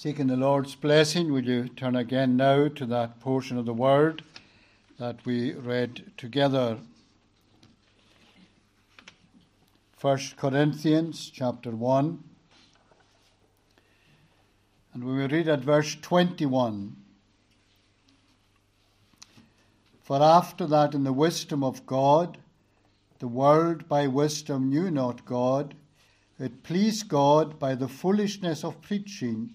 [0.00, 4.22] Seeking the Lord's blessing, will you turn again now to that portion of the Word
[4.96, 6.78] that we read together?
[10.00, 12.22] 1 Corinthians chapter 1.
[14.94, 16.94] And we will read at verse 21.
[20.04, 22.38] For after that, in the wisdom of God,
[23.18, 25.74] the world by wisdom knew not God,
[26.38, 29.54] it pleased God by the foolishness of preaching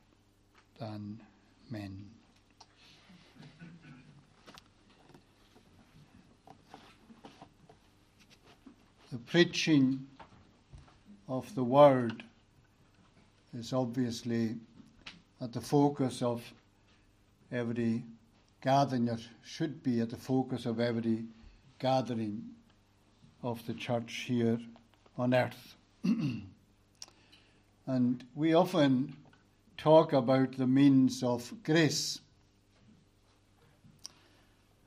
[0.81, 1.19] than
[1.69, 2.05] men.
[9.11, 10.07] The preaching
[11.29, 12.23] of the word
[13.53, 14.55] is obviously
[15.39, 16.41] at the focus of
[17.51, 18.03] every
[18.61, 21.25] gathering, it should be at the focus of every
[21.77, 22.43] gathering
[23.43, 24.59] of the church here
[25.17, 25.75] on earth.
[27.87, 29.17] And we often
[29.81, 32.19] talk about the means of grace.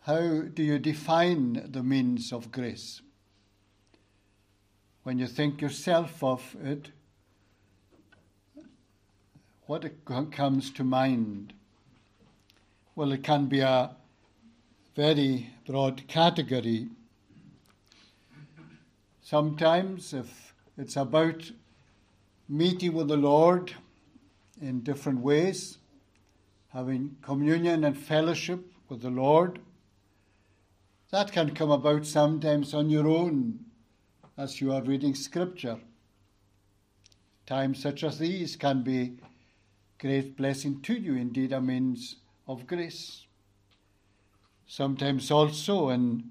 [0.02, 3.02] How do you define the means of grace?
[5.02, 6.90] When you think yourself of it,
[9.66, 9.84] what
[10.30, 11.54] comes to mind?
[12.94, 13.96] Well, it can be a
[14.94, 16.86] very broad category.
[19.22, 21.50] Sometimes, if it's about
[22.48, 23.74] meeting with the Lord
[24.60, 25.78] in different ways,
[26.68, 29.60] having communion and fellowship with the Lord.
[31.10, 33.60] That can come about sometimes on your own
[34.36, 35.78] as you are reading Scripture.
[37.46, 39.18] Times such as these can be
[39.98, 42.16] great blessing to you, indeed, a means
[42.48, 43.26] of grace.
[44.66, 46.30] Sometimes also in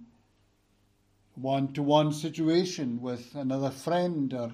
[1.35, 4.51] one to one situation with another friend or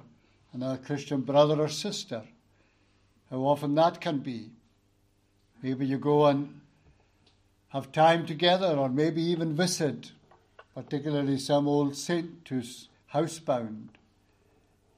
[0.54, 2.24] another Christian brother or sister.
[3.30, 4.50] How often that can be.
[5.62, 6.62] Maybe you go and
[7.70, 10.12] have time together, or maybe even visit,
[10.74, 13.90] particularly some old saint who's housebound,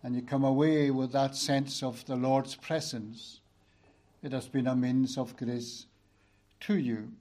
[0.02, 3.42] and you come away with that sense of the Lord's presence.
[4.24, 5.88] It has been a means of grace
[6.62, 7.12] to you.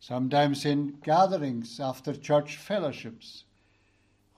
[0.00, 3.44] Sometimes in gatherings after church fellowships,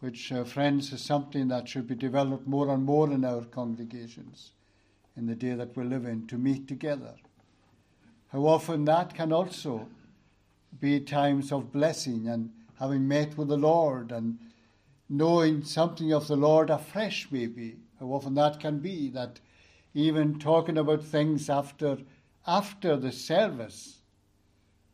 [0.01, 4.53] which, uh, friends, is something that should be developed more and more in our congregations
[5.21, 7.15] in the day that we live in to meet together.
[8.29, 9.87] How often that can also
[10.81, 14.39] be times of blessing and having met with the Lord and
[15.11, 17.77] knowing something of the Lord afresh, maybe.
[17.99, 19.41] How often that can be that
[19.93, 21.99] even talking about things after
[22.47, 23.99] after the service.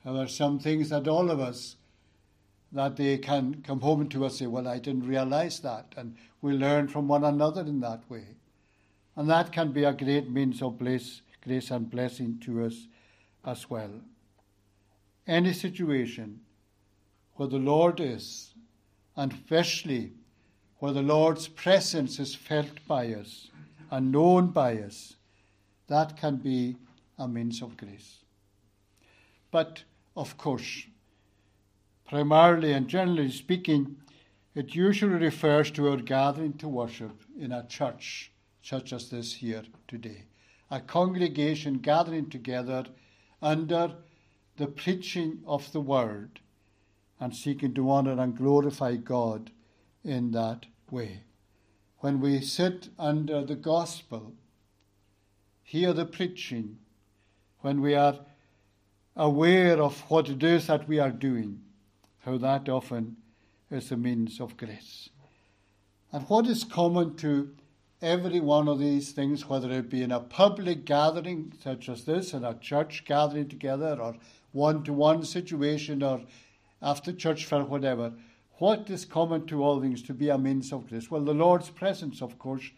[0.03, 1.77] How there are some things that all of us
[2.73, 5.95] that they can come home to us and say, Well, I didn't realize that.
[5.97, 8.36] And we learn from one another in that way.
[9.17, 12.87] And that can be a great means of bliss, grace and blessing to us
[13.45, 13.91] as well.
[15.27, 16.41] Any situation
[17.35, 18.55] where the Lord is,
[19.17, 20.13] and especially
[20.79, 23.49] where the Lord's presence is felt by us
[23.91, 25.17] and known by us,
[25.89, 26.77] that can be
[27.19, 28.19] a means of grace.
[29.51, 29.85] But
[30.17, 30.85] of course,
[32.09, 33.97] Primarily and generally speaking,
[34.55, 38.31] it usually refers to our gathering to worship in a church,
[38.67, 40.25] such as this here today.
[40.73, 42.85] A congregation gathering together
[43.41, 43.95] under
[44.57, 46.41] the preaching of the word
[47.21, 49.53] and seeking to honour and glorify God
[50.05, 51.21] in that way.
[51.99, 54.33] When we sit under the gospel,
[55.63, 56.79] hear the preaching,
[57.61, 58.19] when we are
[59.15, 61.61] aware of what it is that we are doing,
[62.25, 63.17] how that often
[63.71, 65.09] is a means of grace.
[66.11, 67.55] And what is common to
[68.03, 72.33] every one of these things, whether it be in a public gathering such as this,
[72.33, 74.17] in a church gathering together, or
[74.53, 76.23] one to one situation, or
[76.83, 78.13] after church fair, whatever,
[78.59, 81.11] what is common to all things to be a means of grace?
[81.11, 82.71] Well, the Lord's presence, of course,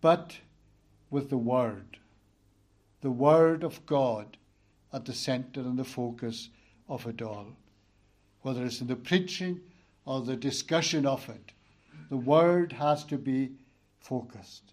[0.00, 0.38] but
[1.10, 1.98] with the Word.
[3.02, 4.36] The Word of God
[4.92, 6.48] at the centre and the focus
[6.88, 7.46] of it all
[8.42, 9.60] whether it's in the preaching
[10.04, 11.52] or the discussion of it.
[12.08, 13.52] The word has to be
[14.00, 14.72] focused.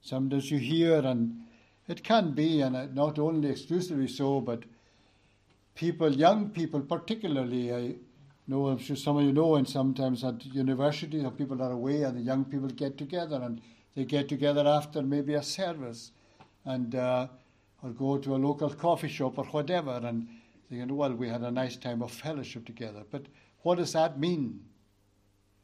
[0.00, 1.44] Sometimes you hear, and
[1.88, 4.64] it can be, and not only exclusively so, but
[5.74, 7.94] people, young people particularly, I
[8.48, 12.16] know, I'm sure some of you know, and sometimes at universities, people are away and
[12.16, 13.60] the young people get together and
[13.94, 16.12] they get together after maybe a service
[16.64, 17.28] and uh,
[17.82, 20.28] or go to a local coffee shop or whatever and
[20.70, 23.04] they go, well, we had a nice time of fellowship together.
[23.10, 23.26] But
[23.62, 24.60] what does that mean?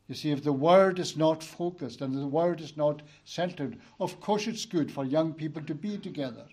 [0.08, 4.20] You see, if the word is not focused and the word is not centered, of
[4.20, 6.44] course it's good for young people to be together.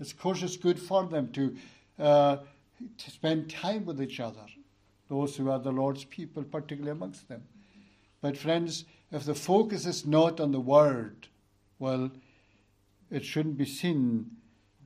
[0.00, 1.56] Of course it's good for them to,
[1.98, 2.36] uh,
[2.98, 4.44] to spend time with each other,
[5.08, 7.42] those who are the Lord's people, particularly amongst them.
[8.20, 11.28] But, friends, if the focus is not on the word,
[11.78, 12.10] well,
[13.10, 14.30] it shouldn't be seen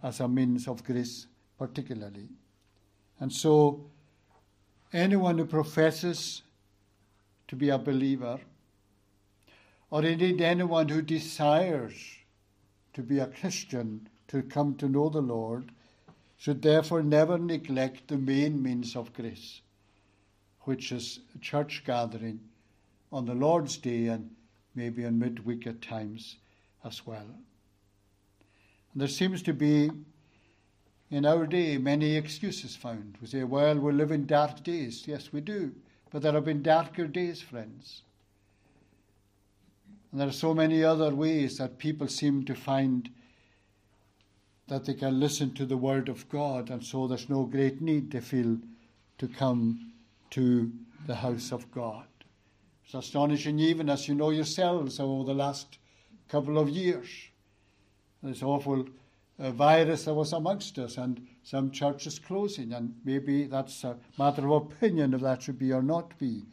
[0.02, 1.26] as a means of grace,
[1.58, 2.28] particularly.
[3.18, 3.86] And so,
[4.92, 6.42] anyone who professes
[7.50, 8.38] to be a believer,
[9.90, 11.92] or indeed anyone who desires
[12.92, 15.72] to be a Christian, to come to know the Lord,
[16.36, 19.62] should therefore never neglect the main means of grace,
[20.60, 22.38] which is church gathering
[23.10, 24.30] on the Lord's Day and
[24.76, 26.36] maybe on midweek at times
[26.84, 27.26] as well.
[28.92, 29.90] And there seems to be
[31.10, 33.18] in our day many excuses found.
[33.20, 35.08] We say, well, we live in dark days.
[35.08, 35.74] Yes, we do.
[36.10, 38.02] But there have been darker days, friends.
[40.10, 43.10] And there are so many other ways that people seem to find
[44.66, 48.10] that they can listen to the Word of God, and so there's no great need,
[48.10, 48.58] they feel,
[49.18, 49.92] to come
[50.30, 50.70] to
[51.06, 52.06] the house of God.
[52.84, 55.78] It's astonishing, even as you know yourselves over the last
[56.28, 57.08] couple of years.
[58.22, 58.86] This awful
[59.40, 64.46] uh, virus that was amongst us, and some churches closing, and maybe that's a matter
[64.46, 66.44] of opinion if that should be or not be.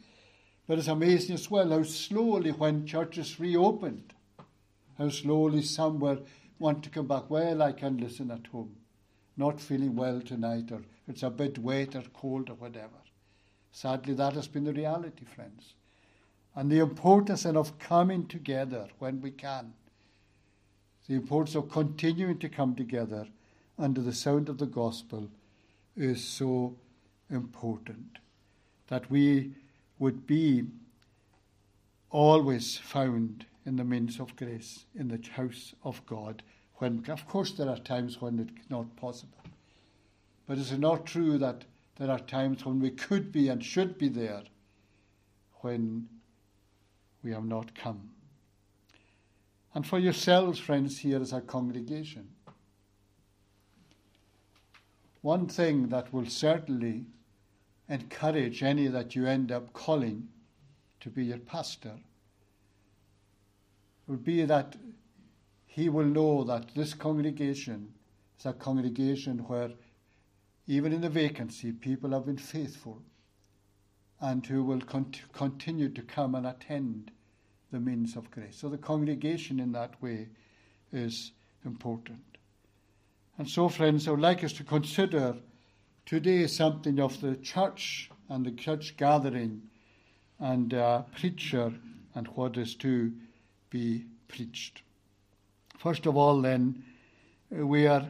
[0.66, 4.14] But it's amazing as well how slowly, when churches reopened,
[4.96, 6.18] how slowly some were
[6.58, 7.30] want to come back.
[7.30, 8.74] Well, I can listen at home,
[9.36, 12.98] not feeling well tonight, or it's a bit wet or cold or whatever.
[13.70, 15.74] Sadly, that has been the reality, friends.
[16.56, 19.74] And the importance of coming together when we can.
[21.08, 23.26] The importance of continuing to come together
[23.78, 25.30] under the sound of the gospel
[25.96, 26.76] is so
[27.30, 28.18] important.
[28.88, 29.52] That we
[29.98, 30.66] would be
[32.10, 36.42] always found in the means of grace in the house of God.
[36.76, 39.38] When, of course, there are times when it's not possible.
[40.46, 41.64] But is it not true that
[41.96, 44.44] there are times when we could be and should be there
[45.60, 46.08] when
[47.22, 48.10] we have not come?
[49.78, 52.30] And for yourselves, friends, here as a congregation,
[55.22, 57.04] one thing that will certainly
[57.88, 60.30] encourage any that you end up calling
[60.98, 61.94] to be your pastor
[64.08, 64.74] would be that
[65.64, 67.94] he will know that this congregation
[68.36, 69.70] is a congregation where,
[70.66, 73.00] even in the vacancy, people have been faithful
[74.20, 77.12] and who will cont- continue to come and attend
[77.72, 78.56] the means of grace.
[78.56, 80.28] So the congregation in that way
[80.92, 81.32] is
[81.64, 82.20] important.
[83.36, 85.36] And so, friends, I would like us to consider
[86.06, 89.62] today something of the church and the church gathering
[90.40, 91.72] and uh, preacher
[92.14, 93.12] and what is to
[93.70, 94.82] be preached.
[95.78, 96.82] First of all, then,
[97.50, 98.06] we are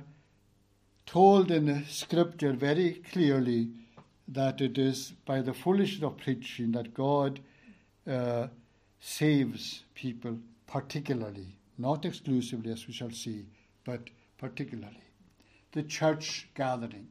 [1.04, 3.68] told in the scripture very clearly
[4.28, 7.40] that it is by the foolishness of preaching that God
[8.06, 8.48] uh,
[9.00, 13.46] saves people particularly, not exclusively, as we shall see,
[13.84, 15.08] but particularly
[15.72, 17.08] the church gathering.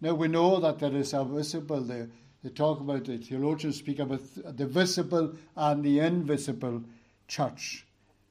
[0.00, 2.06] Now we know that there is a visible, they,
[2.42, 4.22] they talk about, the theologians speak about
[4.56, 6.82] the visible and the invisible
[7.28, 7.86] church.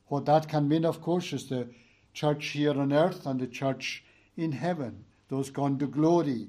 [0.07, 1.67] What that can mean, of course, is the
[2.13, 4.03] church here on earth and the church
[4.37, 6.47] in heaven, those gone to glory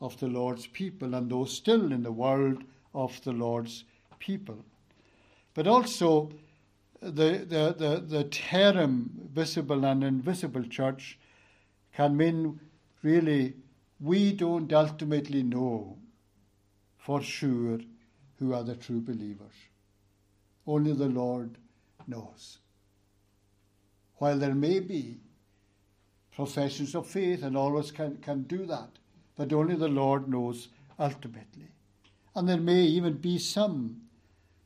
[0.00, 3.84] of the Lord's people and those still in the world of the Lord's
[4.18, 4.64] people.
[5.54, 6.30] But also,
[7.00, 11.18] the, the, the, the term visible and invisible church
[11.94, 12.60] can mean
[13.02, 13.54] really
[13.98, 15.98] we don't ultimately know
[16.98, 17.80] for sure
[18.38, 19.54] who are the true believers.
[20.66, 21.58] Only the Lord
[22.06, 22.58] knows.
[24.16, 25.20] While there may be
[26.34, 28.90] professions of faith and always can, can do that,
[29.36, 31.68] but only the Lord knows ultimately.
[32.34, 34.02] And there may even be some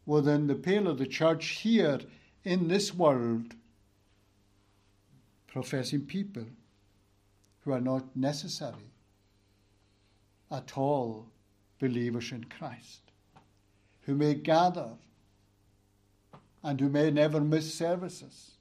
[0.06, 2.00] within the pale of the church here
[2.44, 3.54] in this world
[5.46, 6.44] professing people
[7.60, 8.90] who are not necessary
[10.50, 11.26] at all
[11.78, 13.00] believers in Christ,
[14.02, 14.90] who may gather
[16.62, 18.52] and who may never miss services.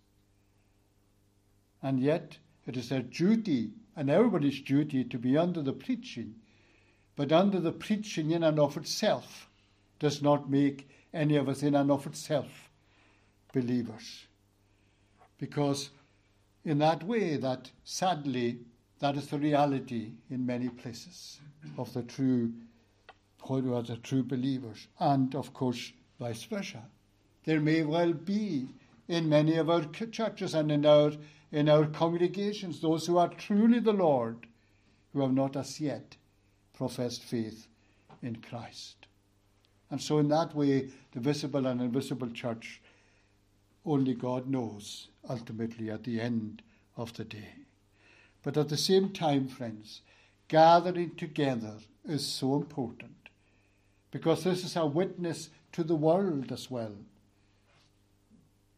[1.82, 6.36] And yet, It is their duty, and everybody's duty, to be under the preaching.
[7.16, 9.50] But under the preaching in and of itself
[10.00, 12.70] does not make any of us in and of itself
[13.54, 14.26] believers.
[15.38, 15.92] Because
[16.66, 18.60] in that way, that sadly,
[19.00, 21.40] that is the reality in many places
[21.78, 22.54] of the true,
[23.50, 26.84] are the true believers, and of course, vice versa.
[27.44, 28.70] There may well be
[29.08, 31.12] in many of our churches and in our
[31.52, 34.48] in our congregations those who are truly the Lord,
[35.12, 36.18] who have not as yet
[36.74, 37.68] professed faith
[38.24, 39.03] in Christ.
[39.94, 42.82] And so, in that way, the visible and invisible church,
[43.86, 46.64] only God knows ultimately at the end
[46.98, 47.54] of the day.
[48.42, 50.02] But at the same time, friends,
[50.48, 53.30] gathering together is so important
[54.10, 56.96] because this is a witness to the world as well.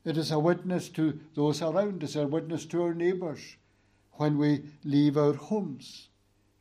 [0.04, 3.56] It is a witness to those around us, a witness to our neighbours
[4.16, 6.10] when we leave our homes.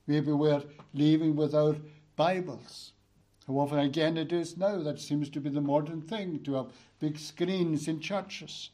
[0.06, 1.74] Maybe we're leaving with our
[2.14, 2.92] Bibles.
[3.46, 6.72] How often again it is now that seems to be the modern thing to have
[6.98, 8.70] big screens in churches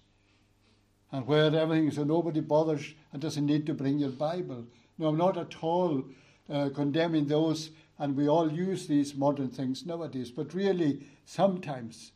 [1.12, 4.64] and where everything is so nobody bothers and doesn't need to bring your Bible.
[4.98, 6.04] No, I'm not at all
[6.48, 12.12] uh, condemning those, and we all use these modern things nowadays, but really sometimes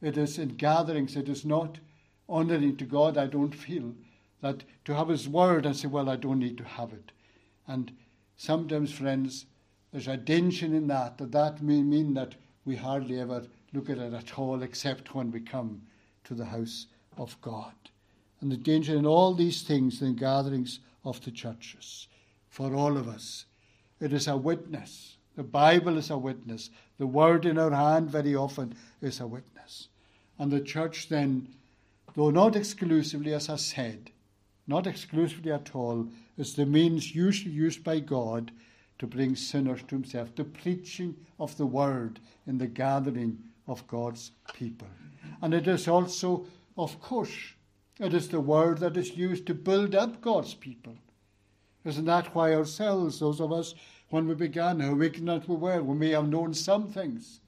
[0.00, 1.78] it is in gatherings, it is not
[2.28, 3.94] honouring to God, I don't feel,
[4.40, 7.12] that to have His word and say, well, I don't need to have it.
[7.66, 7.92] And
[8.36, 9.46] sometimes, friends,
[9.92, 12.34] there's a danger in that, that that may mean that
[12.64, 15.82] we hardly ever look at it at all except when we come
[16.24, 17.74] to the house of God.
[18.40, 22.08] And the danger in all these things in gatherings of the churches
[22.48, 23.44] for all of us.
[24.00, 25.16] It is a witness.
[25.36, 26.70] The Bible is a witness.
[26.98, 29.88] The word in our hand very often is a witness.
[30.38, 31.48] And the church then,
[32.14, 34.10] though not exclusively, as I said,
[34.66, 36.08] not exclusively at all,
[36.38, 38.52] is the means usually used by God
[39.02, 44.30] to bring sinners to Himself, the preaching of the word in the gathering of God's
[44.54, 44.86] people.
[45.42, 46.46] And it is also,
[46.78, 47.34] of course,
[47.98, 50.94] it is the word that is used to build up God's people.
[51.84, 53.74] Isn't that why ourselves, those of us,
[54.10, 55.82] when we began, how ignorant we were?
[55.82, 57.40] We may have known some things,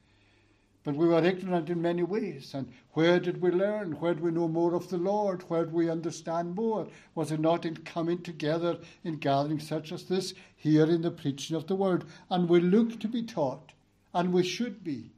[0.84, 2.52] but we were ignorant in many ways.
[2.52, 3.92] And where did we learn?
[3.92, 5.42] Where did we know more of the Lord?
[5.48, 6.86] Where did we understand more?
[7.14, 11.56] Was it not in coming together in gatherings such as this, here in the preaching
[11.56, 12.04] of the word?
[12.28, 13.72] And we look to be taught,
[14.12, 15.10] and we should be,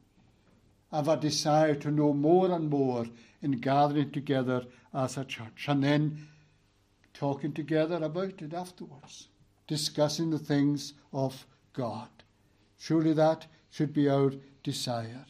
[0.93, 3.07] of a desire to know more and more
[3.43, 5.67] in gathering together as a church.
[5.67, 6.29] And then
[7.13, 9.29] talking together about it afterwards,
[9.67, 12.09] discussing the things of God.
[12.79, 14.33] Surely that should be our
[14.63, 15.27] desire.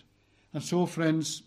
[0.57, 1.43] And so, friends,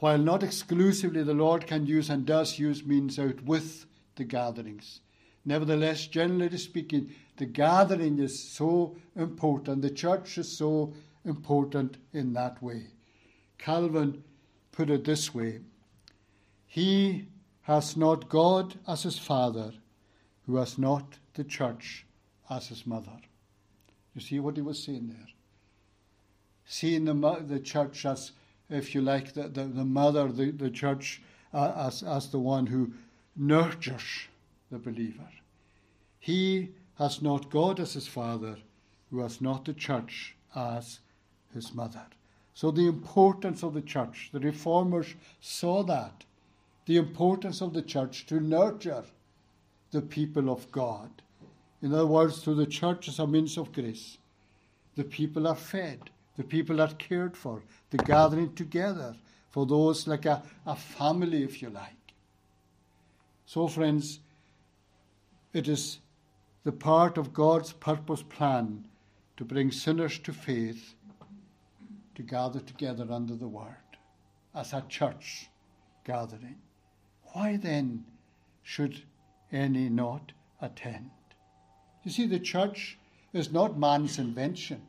[0.00, 5.02] while not exclusively the Lord can use and does use means out with the gatherings,
[5.44, 12.60] nevertheless, generally speaking, the gathering is so important, the church is so important in that
[12.60, 12.88] way.
[13.56, 14.24] Calvin
[14.72, 15.60] put it this way
[16.66, 17.28] He
[17.60, 19.74] has not God as his father,
[20.44, 22.04] who has not the church
[22.50, 23.20] as his mother.
[24.16, 25.37] You see what he was saying there?
[26.68, 28.32] Seeing the, the church as,
[28.68, 31.22] if you like, the, the, the mother, the, the church
[31.52, 32.92] uh, as, as the one who
[33.34, 34.28] nurtures
[34.70, 35.30] the believer.
[36.20, 38.58] He has not God as his father,
[39.10, 41.00] who has not the church as
[41.54, 42.04] his mother.
[42.52, 46.24] So, the importance of the church, the reformers saw that.
[46.86, 49.04] The importance of the church to nurture
[49.90, 51.10] the people of God.
[51.80, 54.18] In other words, through the church as a means of grace,
[54.96, 59.14] the people are fed the people are cared for, the gathering together
[59.50, 62.14] for those like a, a family, if you like.
[63.44, 64.20] So, friends,
[65.52, 65.98] it is
[66.62, 68.86] the part of God's purpose plan
[69.36, 70.94] to bring sinners to faith
[72.14, 73.96] to gather together under the Word
[74.54, 75.48] as a church
[76.04, 76.56] gathering.
[77.32, 78.04] Why then
[78.62, 79.02] should
[79.50, 81.10] any not attend?
[82.04, 82.96] You see, the church
[83.32, 84.82] is not man's invention.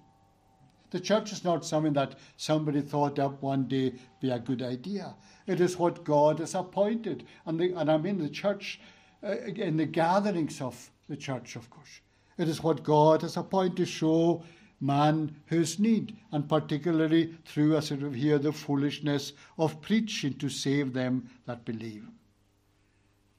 [0.91, 5.15] The church is not something that somebody thought up one day be a good idea.
[5.45, 7.25] It is what God has appointed.
[7.45, 8.79] And, the, and I mean the church,
[9.23, 12.01] uh, in the gatherings of the church, of course.
[12.37, 14.43] It is what God has appointed to show
[14.79, 20.93] man his need, and particularly through, as it here, the foolishness of preaching to save
[20.93, 22.07] them that believe.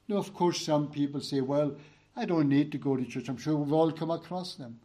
[0.07, 1.75] Now, of course, some people say, well,
[2.15, 3.29] I don't need to go to church.
[3.29, 4.79] I'm sure we've all come across them.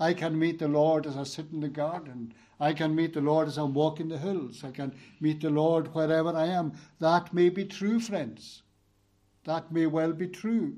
[0.00, 2.32] I can meet the Lord as I sit in the garden.
[2.60, 4.62] I can meet the Lord as I walk in the hills.
[4.62, 6.72] I can meet the Lord wherever I am.
[7.00, 8.62] That may be true, friends.
[9.44, 10.76] That may well be true.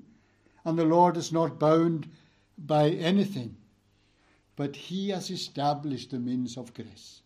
[0.65, 2.09] And the Lord is not bound
[2.57, 3.57] by anything.
[4.57, 7.23] But He has established the means of grace.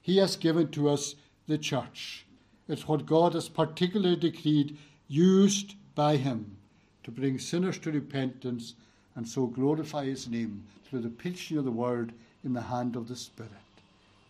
[0.00, 1.14] He has given to us
[1.46, 2.26] the church.
[2.68, 4.78] It's what God has particularly decreed,
[5.08, 6.56] used by Him
[7.02, 8.74] to bring sinners to repentance
[9.16, 12.12] and so glorify His name through the preaching of the word
[12.44, 13.52] in the hand of the Spirit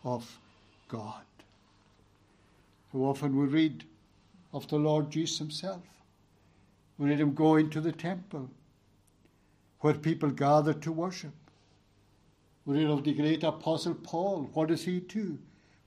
[0.05, 0.39] of
[0.89, 1.25] God.
[2.93, 3.85] How often we read
[4.53, 5.83] of the Lord Jesus Himself.
[6.99, 8.49] We read Him going to the temple
[9.81, 11.33] where people gather to worship.
[12.65, 14.49] We read of the great Apostle Paul.
[14.55, 15.39] What does he do?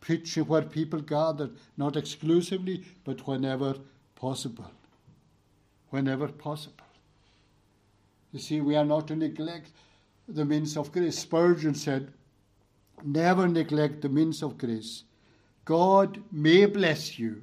[0.02, 3.76] Preaching where people gather, not exclusively, but whenever
[4.16, 4.70] possible.
[5.90, 6.87] Whenever possible.
[8.38, 9.72] You see, we are not to neglect
[10.28, 11.18] the means of grace.
[11.18, 12.14] Spurgeon said,
[13.04, 15.06] Never neglect the means of grace.
[15.66, 17.42] God may bless you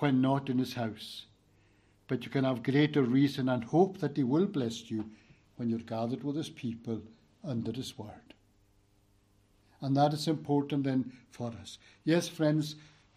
[0.00, 1.24] when not in his house,
[2.06, 5.08] but you can have greater reason and hope that he will bless you
[5.56, 7.00] when you're gathered with his people
[7.42, 8.34] under his word.
[9.80, 11.78] And that is important then for us.
[12.04, 12.76] Yes, friends,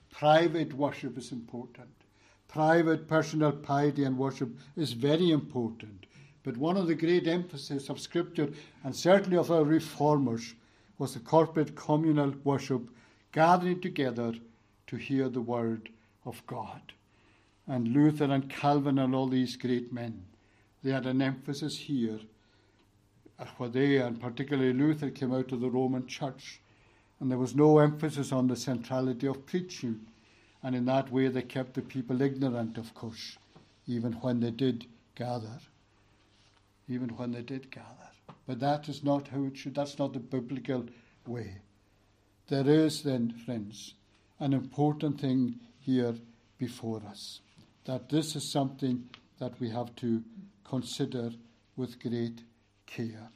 [0.10, 1.90] private worship is important.
[2.48, 6.06] Private personal piety and worship is very important.
[6.48, 8.50] But one of the great emphases of Scripture,
[8.86, 10.56] and certainly of our reformers,
[10.98, 12.88] was the corporate communal worship,
[13.34, 14.34] gathering together
[14.88, 15.90] to hear the word
[16.24, 16.94] of God.
[17.68, 20.24] And Luther and Calvin and all these great men,
[20.86, 22.22] they had an emphasis here.
[23.58, 26.62] For they, and particularly Luther, came out of the Roman Church,
[27.20, 30.00] and there was no emphasis on the centrality of preaching.
[30.64, 33.38] And in that way, they kept the people ignorant, of course,
[33.86, 35.60] even when they did gather
[36.88, 38.12] even when they did gather.
[38.46, 40.86] But that is not how it should, that's not the biblical
[41.26, 41.58] way.
[42.48, 43.94] There is then, friends,
[44.40, 46.16] an important thing here
[46.58, 47.42] before us.
[47.86, 50.24] That this is something that we have to
[50.64, 51.32] consider
[51.76, 52.42] with great
[52.86, 53.30] care.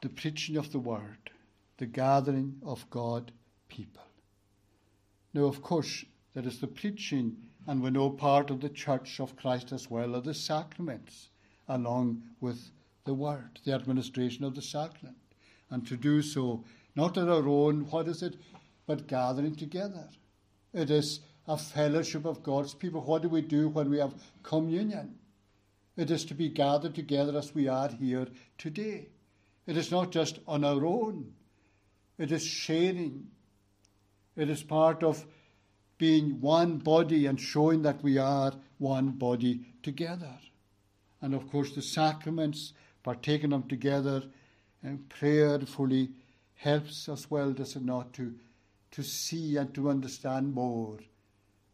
[0.00, 1.30] The preaching of the word,
[1.78, 3.32] the gathering of God
[3.68, 4.02] people.
[5.34, 6.04] Now, of course,
[6.34, 7.36] there is the preaching
[7.70, 11.28] and we know part of the church of Christ as well are the sacraments,
[11.68, 12.72] along with
[13.04, 15.16] the word, the administration of the sacrament.
[15.70, 16.64] And to do so,
[16.96, 18.34] not on our own, what is it,
[18.88, 20.08] but gathering together.
[20.74, 23.02] It is a fellowship of God's people.
[23.02, 25.14] What do we do when we have communion?
[25.96, 28.26] It is to be gathered together as we are here
[28.58, 29.10] today.
[29.68, 31.34] It is not just on our own,
[32.18, 33.28] it is sharing.
[34.34, 35.24] It is part of
[36.00, 40.38] being one body and showing that we are one body together.
[41.20, 44.22] And of course, the sacraments, partaking them together
[44.82, 46.08] and prayerfully,
[46.54, 48.34] helps as well, does it not, to,
[48.92, 50.98] to see and to understand more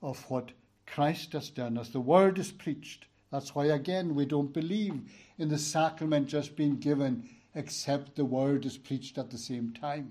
[0.03, 0.51] of what
[0.87, 3.07] Christ has done as the word is preached.
[3.31, 5.03] That's why, again, we don't believe
[5.39, 10.11] in the sacrament just being given except the word is preached at the same time.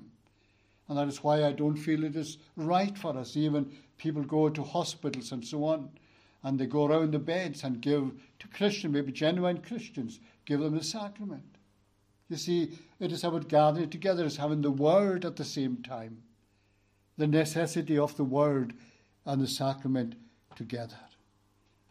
[0.88, 4.50] And that is why I don't feel it is right for us, even people go
[4.50, 5.90] to hospitals and so on,
[6.44, 10.78] and they go around the beds and give to Christians, maybe genuine Christians, give them
[10.78, 11.58] the sacrament.
[12.30, 16.22] You see, it is about gathering together, it's having the word at the same time.
[17.18, 18.74] The necessity of the word
[19.26, 20.16] and the sacrament
[20.56, 21.00] together.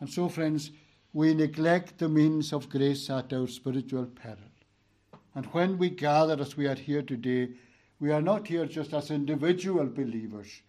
[0.00, 0.70] And so, friends,
[1.12, 4.38] we neglect the means of grace at our spiritual peril.
[5.34, 7.50] And when we gather as we are here today,
[8.00, 10.62] we are not here just as individual believers.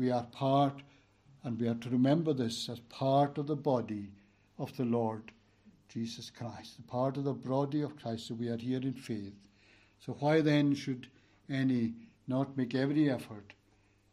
[0.00, 0.80] We are part,
[1.44, 4.08] and we are to remember this as part of the body
[4.58, 5.30] of the Lord
[5.90, 8.28] Jesus Christ, the part of the body of Christ.
[8.28, 9.34] So we are here in faith.
[9.98, 11.08] So why then should
[11.50, 11.92] any
[12.26, 13.52] not make every effort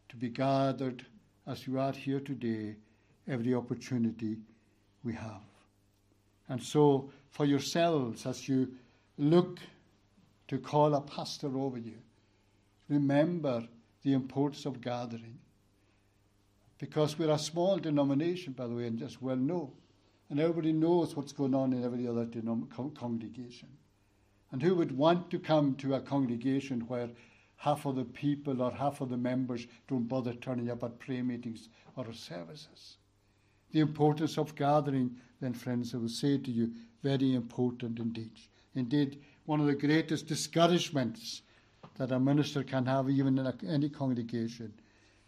[0.10, 1.06] to be gathered
[1.46, 2.76] as you are here today,
[3.26, 4.36] every opportunity
[5.06, 5.48] we have?
[6.50, 8.74] And so for yourselves, as you
[9.18, 9.60] look
[10.50, 12.00] to call a pastor over you,
[12.90, 13.66] remember
[14.04, 15.40] the importance of gathering.
[16.78, 19.74] Because we're a small denomination, by the way, and just well know.
[20.30, 23.70] And everybody knows what's going on in every other denom- congregation.
[24.52, 27.10] And who would want to come to a congregation where
[27.58, 31.24] half of the people or half of the members don't bother turning up at prayer
[31.24, 32.98] meetings or services?
[33.72, 36.72] The importance of gathering, then, friends, I will say to you,
[37.04, 38.32] very important indeed.
[38.76, 41.42] Indeed, one of the greatest discouragements
[41.98, 44.74] that a minister can have even in a, any congregation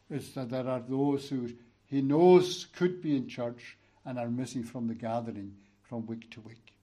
[0.09, 1.49] is that there are those who
[1.85, 6.41] he knows could be in church and are missing from the gathering from week to
[6.41, 6.73] week.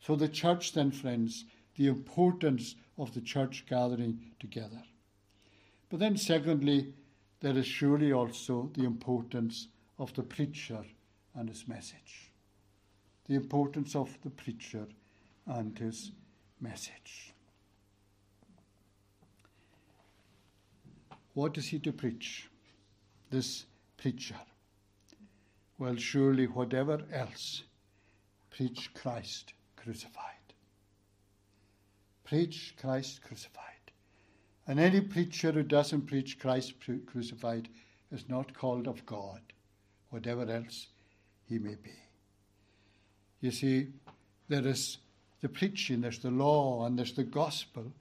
[0.00, 1.46] So, the church, then, friends,
[1.76, 4.82] the importance of the church gathering together.
[5.88, 6.92] But then, secondly,
[7.40, 10.84] there is surely also the importance of the preacher
[11.34, 12.30] and his message.
[13.26, 14.86] The importance of the preacher
[15.46, 16.12] and his
[16.60, 17.32] message.
[21.32, 22.48] What is he to preach?
[23.34, 23.66] This
[23.96, 24.36] preacher.
[25.76, 27.64] Well, surely whatever else,
[28.48, 30.54] preach Christ crucified.
[32.22, 33.90] Preach Christ crucified.
[34.68, 36.74] And any preacher who doesn't preach Christ
[37.06, 37.68] crucified
[38.12, 39.40] is not called of God,
[40.10, 40.86] whatever else
[41.44, 41.90] he may be.
[43.40, 43.88] You see,
[44.48, 44.98] there is
[45.40, 47.92] the preaching, there's the law, and there's the gospel.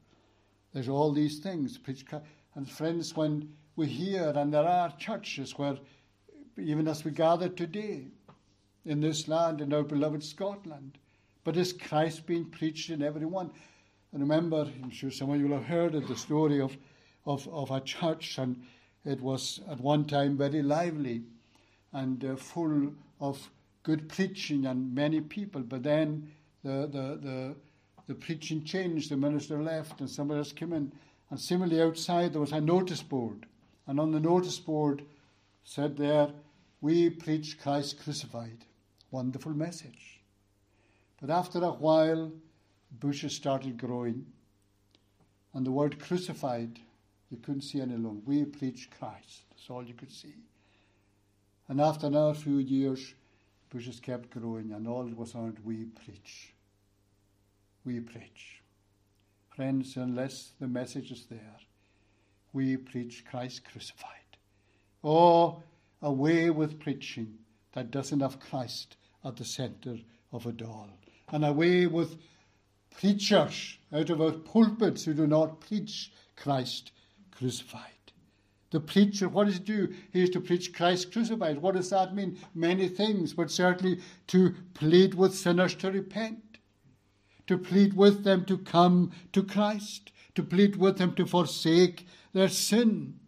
[0.74, 1.80] There's all these things.
[2.54, 5.77] And friends, when we hear, and there are churches where,
[6.57, 8.07] even as we gather today,
[8.86, 10.97] in this land, in our beloved Scotland,
[11.43, 13.51] but is Christ being preached in every one?
[14.12, 16.77] And remember, I'm sure some of you will have heard of the story of,
[17.25, 18.62] of, of a church, and
[19.05, 21.23] it was at one time very lively
[21.93, 23.49] and uh, full of
[23.83, 25.62] good preaching and many people.
[25.62, 26.31] But then
[26.63, 27.55] the, the, the,
[28.07, 30.91] the preaching changed, the minister left, and somebody else came in.
[31.29, 33.45] And similarly, outside there was a notice board.
[33.88, 35.04] And on the notice board
[35.63, 36.30] said there,
[36.82, 38.65] We preach Christ crucified.
[39.12, 40.22] Wonderful message.
[41.19, 42.32] But after a while,
[43.00, 44.26] bushes started growing.
[45.54, 46.80] And the word crucified,
[47.30, 48.22] you couldn't see any longer.
[48.26, 49.43] We preach Christ.
[49.50, 50.36] That's all you could see.
[51.67, 53.13] And after another few years,
[53.69, 56.54] bushes kept growing, and all it was on it we preach.
[57.86, 58.62] We preach.
[59.56, 61.58] Friends, unless the message is there,
[62.53, 64.09] we preach Christ crucified.
[65.03, 65.61] Oh,
[66.01, 67.39] away with preaching
[67.73, 69.97] that doesn't have Christ at the centre
[70.31, 70.89] of it all.
[71.29, 72.17] And away with
[72.95, 76.91] preachers out of our pulpits who do not preach Christ
[77.31, 77.89] crucified.
[78.71, 79.93] The preacher, what he do?
[80.11, 81.61] He is to preach Christ crucified.
[81.61, 82.39] What does that mean?
[82.55, 86.57] Many things, but certainly to plead with sinners to repent,
[87.45, 92.50] to plead with them to come to Christ, to plead with them to forsake their
[92.50, 93.19] sin,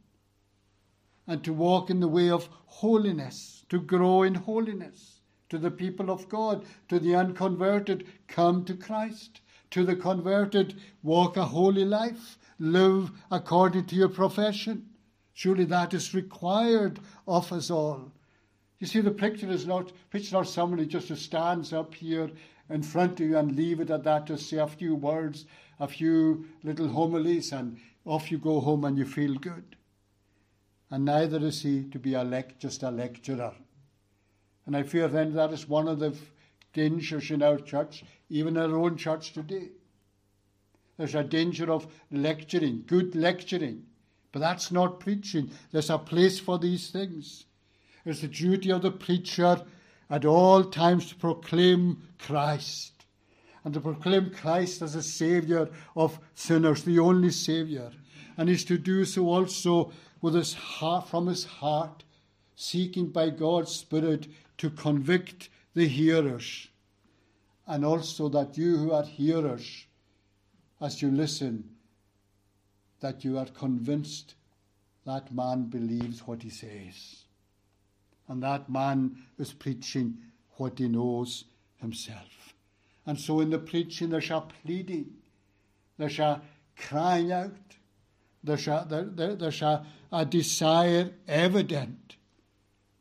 [1.27, 5.21] and to walk in the way of holiness, to grow in holiness.
[5.49, 9.41] To the people of God, to the unconverted, come to Christ
[9.75, 14.85] to the converted, walk a holy life, live according to your profession.
[15.33, 18.09] Surely that is required of us all.
[18.79, 22.31] You see, the picture is not, it's not somebody just who stands up here
[22.69, 25.45] in front of you and leave it at that to say a few words,
[25.81, 29.75] a few little homilies, and off you go home and you feel good.
[30.91, 33.53] And neither is he to be a lec- just a lecturer.
[34.65, 36.15] And I fear then that is one of the
[36.73, 39.69] dangers in our church, even our own church today.
[40.97, 43.83] There's a danger of lecturing, good lecturing,
[44.31, 45.51] but that's not preaching.
[45.71, 47.45] There's a place for these things.
[48.05, 49.61] It's the duty of the preacher
[50.09, 52.94] at all times to proclaim Christ
[53.65, 57.91] and to proclaim Christ as a Saviour of sinners, the only Saviour.
[58.37, 62.03] And is to do so also with his heart, from his heart,
[62.55, 64.27] seeking by God's Spirit
[64.59, 66.67] to convict the hearers,
[67.67, 69.87] and also that you who are hearers,
[70.79, 71.67] as you listen,
[72.99, 74.35] that you are convinced
[75.05, 77.23] that man believes what he says.
[78.27, 80.17] And that man is preaching
[80.57, 81.45] what he knows
[81.81, 82.34] himself.
[83.05, 85.13] And so in the preaching, there's a pleading,
[85.97, 86.41] there's a
[86.75, 87.55] crying out,
[88.43, 92.15] there's a, there, there, there's a, a desire evident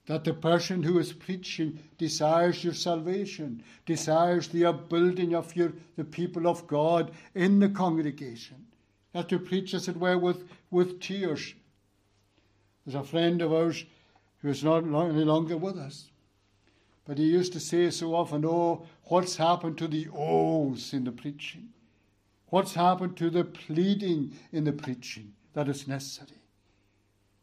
[0.07, 6.05] that the person who is preaching desires your salvation, desires the upbuilding of your, the
[6.05, 8.67] people of God in the congregation.
[9.12, 11.55] That to preach, as it were, with, with tears.
[12.85, 13.85] There's a friend of ours
[14.38, 16.11] who is not any longer with us.
[17.05, 21.12] But he used to say so often, Oh, what's happened to the O's in the
[21.12, 21.69] preaching?
[22.49, 26.40] What's happened to the pleading in the preaching that is necessary?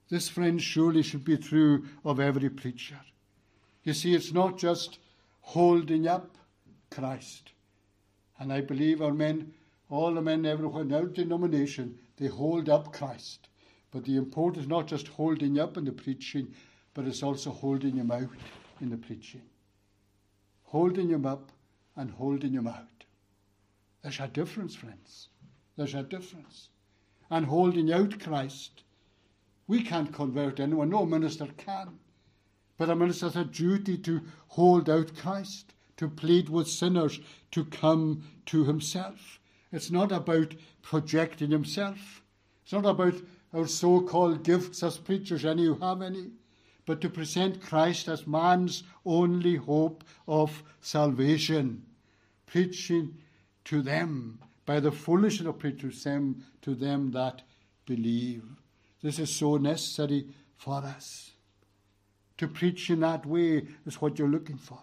[0.09, 2.99] This, friend, surely should be true of every preacher.
[3.83, 4.99] You see, it's not just
[5.41, 6.37] holding up
[6.89, 7.51] Christ.
[8.39, 9.53] And I believe our men,
[9.89, 13.47] all the men everywhere in our denomination, they hold up Christ.
[13.91, 16.53] But the importance is not just holding up in the preaching,
[16.93, 18.29] but it's also holding him out
[18.79, 19.41] in the preaching.
[20.71, 21.51] Holding him up
[21.95, 23.05] and holding him out.
[24.01, 25.29] There's a difference, friends.
[25.77, 26.69] There's a difference.
[27.29, 28.83] And holding out Christ
[29.71, 31.97] we can't convert anyone, no minister can.
[32.77, 37.63] But a minister has a duty to hold out Christ, to plead with sinners to
[37.63, 39.39] come to himself.
[39.71, 42.21] It's not about projecting himself.
[42.63, 43.13] It's not about
[43.53, 46.31] our so called gifts as preachers, any who have any,
[46.85, 51.83] but to present Christ as man's only hope of salvation,
[52.45, 53.17] preaching
[53.65, 57.41] to them by the foolishness of preaching them to them that
[57.85, 58.43] believe.
[59.01, 61.31] This is so necessary for us.
[62.37, 64.79] To preach in that way is what you're looking for.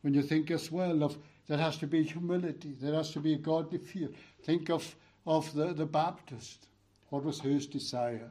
[0.00, 3.34] When you think as well of there has to be humility, there has to be
[3.34, 4.08] a godly fear.
[4.42, 6.66] Think of, of the, the Baptist.
[7.10, 8.30] What was his desire?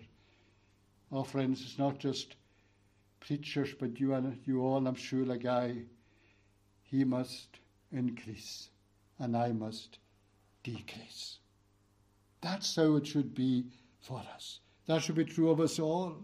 [1.11, 2.35] Oh, friends, it's not just
[3.19, 5.83] preachers, but you, and, you all, I'm sure, like I,
[6.83, 7.59] he must
[7.91, 8.69] increase
[9.19, 9.99] and I must
[10.63, 11.39] decrease.
[12.41, 13.65] That's how it should be
[14.01, 14.59] for us.
[14.87, 16.17] That should be true of us all.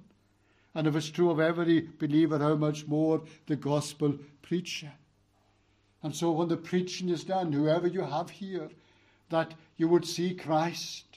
[0.75, 4.91] And if it's true of every believer, how much more the gospel preacher.
[6.03, 8.69] And so when the preaching is done, whoever you have here,
[9.29, 11.10] that you would see Christ.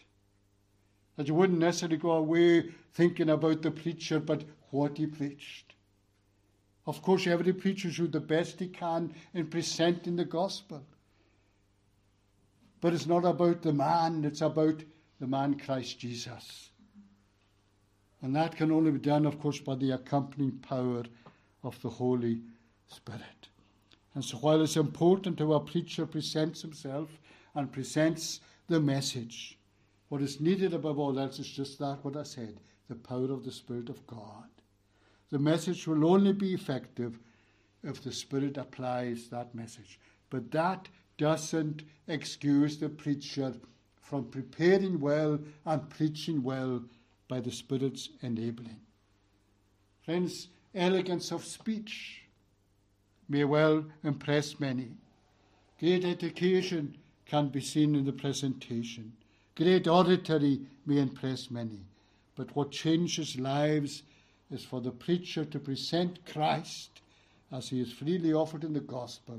[1.17, 5.75] That you wouldn't necessarily go away thinking about the preacher, but what he preached.
[6.87, 10.85] Of course, every preacher should do the best he can in presenting the gospel.
[12.81, 14.83] But it's not about the man, it's about
[15.19, 16.71] the man Christ Jesus.
[18.21, 21.05] And that can only be done, of course, by the accompanying power
[21.63, 22.41] of the Holy
[22.89, 23.49] Spirit.
[24.15, 27.09] And so, while it's important how a preacher presents himself
[27.55, 29.59] and presents the message,
[30.15, 33.45] what is needed above all else is just that, what I said the power of
[33.45, 34.49] the Spirit of God.
[35.33, 37.19] The message will only be effective
[37.83, 39.99] if the Spirit applies that message.
[40.31, 43.55] But that doesn't excuse the preacher
[44.03, 46.85] from preparing well and preaching well
[47.27, 48.83] by the Spirit's enabling.
[50.05, 50.47] Friends,
[50.77, 52.23] elegance of speech
[53.29, 54.93] may well impress many.
[55.81, 59.15] Great education can be seen in the presentation.
[59.57, 61.81] Great oratory may impress many.
[62.35, 64.03] But what changes lives
[64.51, 67.01] is for the preacher to present Christ
[67.53, 69.39] as he is freely offered in the gospel,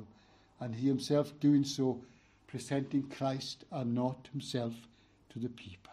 [0.62, 2.02] and he himself doing so,
[2.48, 4.74] presenting Christ and not himself
[5.30, 5.92] to the people.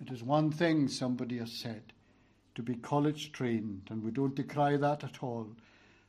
[0.00, 1.82] It is one thing, somebody has said,
[2.54, 5.46] to be college trained, and we don't decry that at all,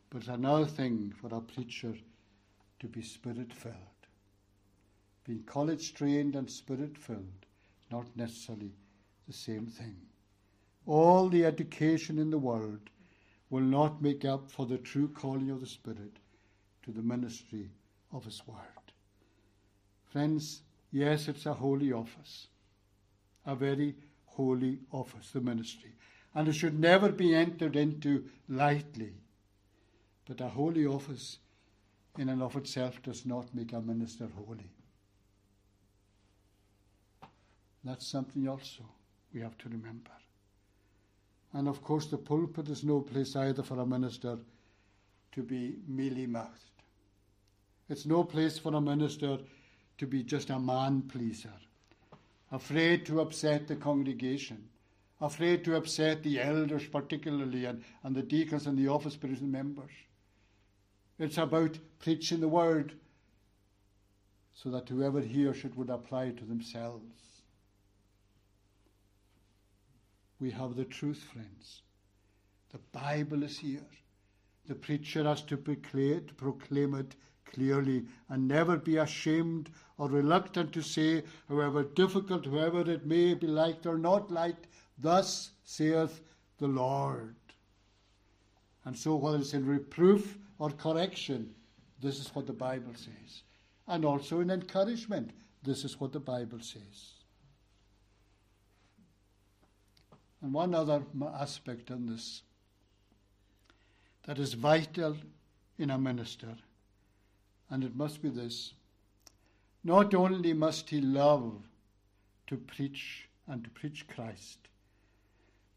[0.10, 1.94] but it's another thing for a preacher
[2.82, 3.97] to be spirit filled.
[5.28, 7.46] Being college trained and spirit filled,
[7.92, 8.72] not necessarily
[9.28, 9.98] the same thing.
[10.86, 12.90] All the education in the world
[13.50, 16.18] will not make up for the true calling of the Spirit
[16.84, 17.70] to the ministry
[18.14, 18.58] of His Word.
[20.06, 20.62] Friends,
[20.92, 22.48] yes, it's a holy office
[23.48, 25.94] a very holy office, the ministry.
[26.36, 29.14] And it should never be entered into lightly.
[30.28, 31.40] But a holy office
[32.18, 34.70] in and of itself does not make a minister holy.
[37.88, 38.84] That's something also
[39.34, 40.12] we have to remember.
[41.54, 44.38] And of course, the pulpit is no place either for a minister
[45.32, 46.84] to be mealy mouthed.
[47.90, 49.40] It's no place for a minister
[49.98, 51.54] to be just a man pleaser
[52.52, 54.70] afraid to upset the congregation,
[55.20, 59.52] afraid to upset the elders, particularly, and, and the deacons and the office bearers and
[59.52, 59.92] members.
[61.20, 62.94] It's about preaching the word
[64.54, 67.37] so that whoever hears it would apply it to themselves.
[70.40, 71.82] We have the truth, friends.
[72.72, 73.88] The Bible is here.
[74.68, 81.24] The preacher has to proclaim, it clearly and never be ashamed or reluctant to say,
[81.48, 86.22] however difficult, however it may be liked or not liked, thus saith
[86.60, 87.36] the Lord.
[88.86, 91.54] And so, whether it's in reproof or correction,
[92.02, 93.44] this is what the Bible says.
[93.88, 95.32] And also in encouragement,
[95.64, 97.17] this is what the Bible says.
[100.42, 102.44] And one other aspect on this
[104.26, 105.16] that is vital
[105.78, 106.56] in a minister
[107.70, 108.74] and it must be this.
[109.84, 111.54] Not only must he love
[112.48, 114.60] to preach and to preach Christ,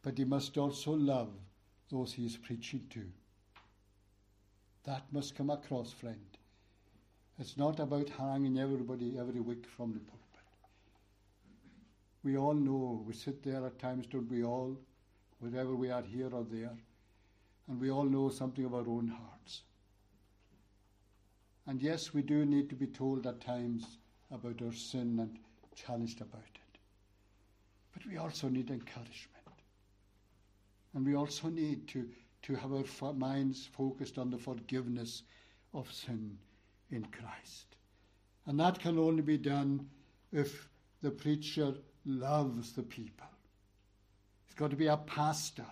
[0.02, 1.30] but he must also love
[1.90, 3.04] those he is preaching to.
[4.84, 6.18] That must come across, friend.
[7.38, 10.19] It's not about hanging everybody every week from the pulpit.
[12.22, 14.76] We all know, we sit there at times, don't we all,
[15.38, 16.76] wherever we are here or there,
[17.68, 19.62] and we all know something of our own hearts.
[21.66, 23.98] And yes, we do need to be told at times
[24.30, 25.38] about our sin and
[25.74, 26.78] challenged about it.
[27.92, 29.37] But we also need encouragement.
[30.94, 32.09] And we also need to,
[32.42, 35.22] to have our minds focused on the forgiveness
[35.72, 36.37] of sin
[36.90, 37.76] in Christ.
[38.46, 39.88] And that can only be done
[40.33, 40.68] if
[41.02, 41.74] the preacher
[42.10, 43.26] loves the people.
[44.46, 45.66] He's got to be a pastor.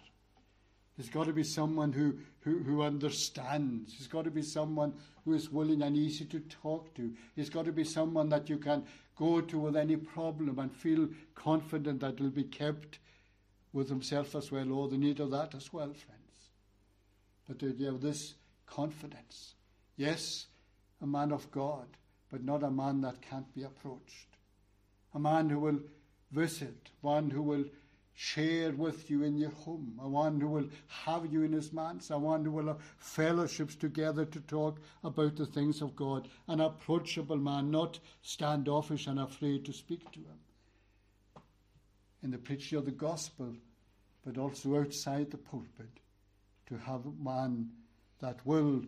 [0.97, 3.95] He's got to be someone who, who, who understands.
[3.97, 7.13] He's got to be someone who is willing and easy to talk to.
[7.37, 8.85] He's got to be someone that you can
[9.17, 12.99] go to with any problem and feel confident that he'll be kept
[13.73, 14.73] with himself as well.
[14.73, 16.51] or the need of that as well, friends.
[17.49, 18.35] But uh, you have this
[18.67, 19.55] confidence.
[19.97, 20.47] Yes,
[21.01, 21.87] a man of God,
[22.31, 24.37] but not a man that can't be approached.
[25.15, 25.81] A man who will
[26.31, 27.65] visit, one who will
[28.15, 32.11] share with you in your home, a one who will have you in his manse,
[32.11, 36.61] a one who will have fellowships together to talk about the things of God, an
[36.61, 40.39] approachable man, not standoffish and afraid to speak to him.
[42.25, 43.55] In the preaching of the gospel,
[44.27, 46.01] but also outside the pulpit,
[46.67, 47.71] to have a man
[48.19, 48.83] that will,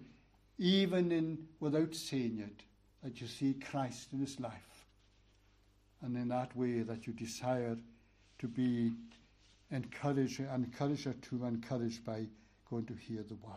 [0.58, 2.64] even in without saying it,
[3.04, 4.69] that you see Christ in his life.
[6.02, 7.76] And in that way that you desire
[8.38, 8.92] to be
[9.70, 12.26] encouraged, encourage her to encourage by
[12.68, 13.54] going to hear the word.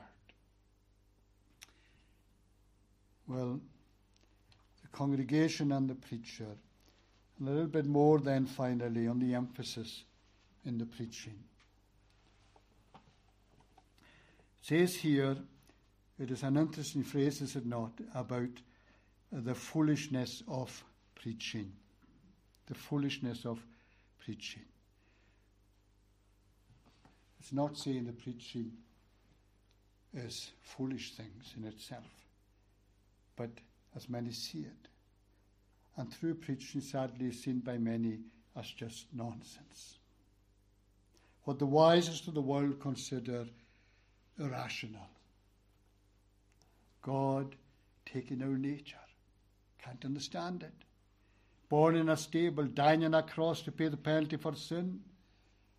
[3.28, 3.60] Well,
[4.82, 6.58] the congregation and the preacher,
[7.40, 10.04] a little bit more then finally on the emphasis
[10.66, 11.40] in the preaching.
[14.62, 15.38] It says here,
[16.20, 18.50] it is an interesting phrase, is it not, about
[19.32, 20.84] the foolishness of
[21.16, 21.72] preaching.
[22.68, 23.60] The foolishness of
[24.24, 24.64] preaching.
[27.40, 28.72] It's not saying the preaching
[30.14, 32.08] is foolish things in itself,
[33.36, 33.50] but
[33.96, 34.88] as many see it.
[35.98, 38.20] And through preaching, sadly, is seen by many
[38.56, 39.98] as just nonsense.
[41.44, 43.46] What the wisest of the world consider
[44.40, 45.10] irrational.
[47.02, 47.56] God
[48.06, 48.96] taking our nature,
[49.84, 50.74] can't understand it.
[51.74, 55.00] Born in a stable, dying on a cross to pay the penalty for sin,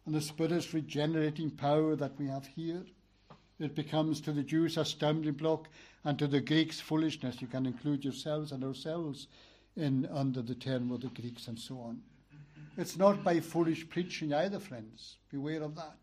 [0.04, 2.84] and the Spirit's regenerating power that we have here.
[3.60, 5.68] It becomes to the Jews a stumbling block
[6.02, 7.40] and to the Greeks foolishness.
[7.40, 9.28] You can include yourselves and ourselves
[9.76, 12.02] in under the term of the Greeks and so on.
[12.76, 15.18] It's not by foolish preaching either, friends.
[15.30, 15.98] Beware of that.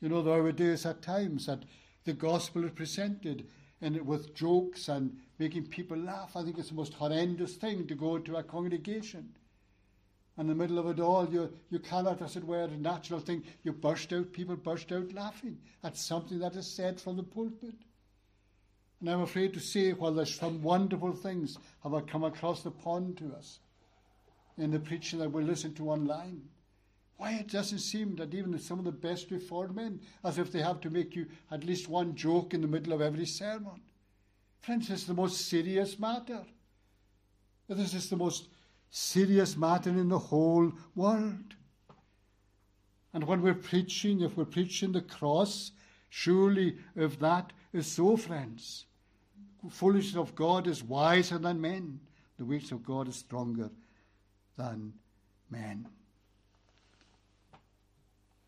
[0.00, 1.62] You know, there are days at times that
[2.02, 3.46] the gospel is presented
[3.82, 6.36] and with jokes and making people laugh.
[6.36, 9.34] I think it's the most horrendous thing to go into a congregation
[10.40, 13.44] in the middle of it all, you, you cannot, as it were, a natural thing,
[13.62, 17.74] you burst out, people burst out laughing at something that is said from the pulpit.
[19.00, 23.18] And I'm afraid to say, while there's some wonderful things have come across the pond
[23.18, 23.58] to us
[24.56, 26.40] in the preaching that we listen to online,
[27.20, 30.62] why it doesn't seem that even some of the best reformed men, as if they
[30.62, 33.82] have to make you at least one joke in the middle of every sermon.
[34.62, 36.40] Friends, it's the most serious matter.
[37.68, 38.48] This is the most
[38.88, 41.56] serious matter in the whole world.
[43.12, 45.72] And when we're preaching, if we're preaching the cross,
[46.08, 48.86] surely if that is so, friends,
[49.68, 52.00] foolishness of God is wiser than men,
[52.38, 53.68] the weakness of God is stronger
[54.56, 54.94] than
[55.50, 55.86] men.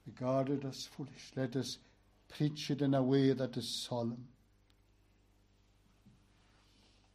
[0.06, 1.32] Regard it as foolish.
[1.36, 1.78] Let us
[2.28, 4.26] preach it in a way that is solemn.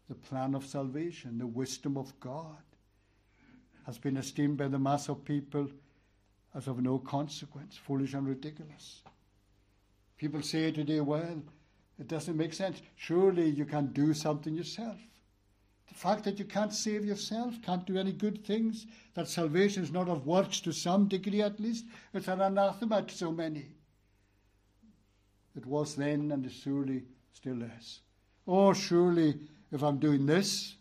[0.08, 2.64] The plan of salvation, the wisdom of God
[3.86, 5.70] has been esteemed by the mass of people
[6.56, 9.02] as of no consequence, foolish and ridiculous.
[10.18, 11.44] People say today, well,
[12.00, 12.82] it doesn't make sense.
[12.96, 14.98] Surely you can do something yourself.
[15.88, 19.92] The fact that you can't save yourself, can't do any good things, that salvation is
[19.92, 23.68] not of works to some degree at least, it's an anathema to so many.
[25.56, 28.02] It was then and is surely still is.
[28.48, 29.40] Oh, surely
[29.72, 30.76] if I'm doing this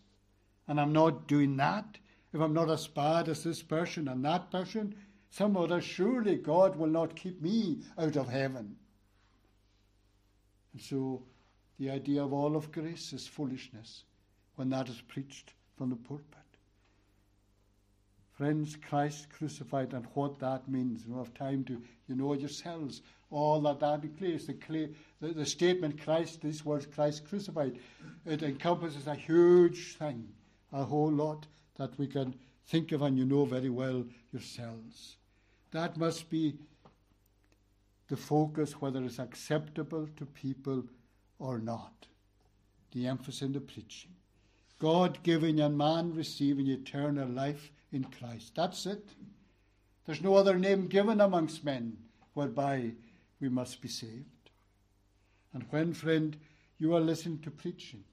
[0.67, 1.97] and I'm not doing that,
[2.33, 4.93] if I'm not as bad as this person and that person,
[5.29, 8.75] some other, surely God will not keep me out of heaven.
[10.73, 11.23] And so
[11.79, 14.03] the idea of all of grace is foolishness
[14.57, 16.25] when that is preached from the pulpit.
[18.33, 21.03] Friends, Christ crucified and what that means.
[21.03, 23.01] You don't have time to, you know yourselves,
[23.31, 24.45] all that that includes.
[24.45, 24.89] The,
[25.21, 27.79] the, the statement Christ, these words, Christ crucified,
[28.25, 30.27] it encompasses a huge thing,
[30.71, 31.47] a whole lot
[31.77, 32.35] that we can
[32.67, 35.17] think of and you know very well yourselves.
[35.71, 36.55] That must be
[38.07, 40.83] the focus, whether it's acceptable to people
[41.39, 42.07] or not.
[42.91, 44.11] The emphasis in the preaching.
[44.79, 48.53] God giving and man receiving eternal life in Christ.
[48.55, 49.09] That's it.
[50.05, 51.97] There's no other name given amongst men
[52.33, 52.91] whereby
[53.39, 54.51] we must be saved.
[55.53, 56.37] And when, friend,
[56.77, 58.03] you are listening to preaching,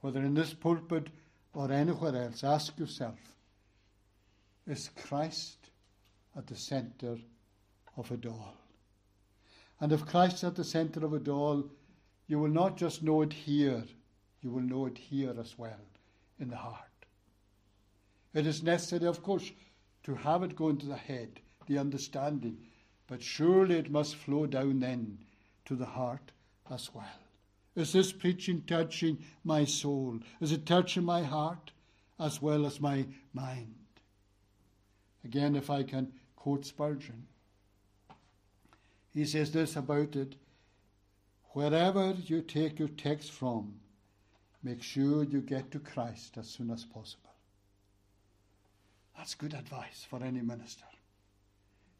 [0.00, 1.08] whether in this pulpit
[1.52, 3.18] or anywhere else, ask yourself
[4.66, 5.70] is Christ
[6.36, 7.18] at the centre
[7.96, 8.54] of it all.
[9.80, 11.64] And if Christ is at the center of it all,
[12.26, 13.84] you will not just know it here,
[14.46, 15.80] you will know it here as well,
[16.38, 16.78] in the heart.
[18.32, 19.50] It is necessary, of course,
[20.04, 22.56] to have it go into the head, the understanding,
[23.08, 25.18] but surely it must flow down then
[25.64, 26.30] to the heart
[26.70, 27.18] as well.
[27.74, 30.20] Is this preaching touching my soul?
[30.40, 31.72] Is it touching my heart
[32.20, 33.74] as well as my mind?
[35.24, 37.26] Again, if I can quote Spurgeon,
[39.12, 40.36] he says this about it
[41.48, 43.80] wherever you take your text from,
[44.66, 47.30] make sure you get to Christ as soon as possible.
[49.16, 50.84] That's good advice for any minister.